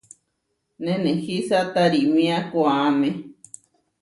Nenehísa 0.83 1.59
tarímia 1.73 2.37
koʼáme. 2.51 3.09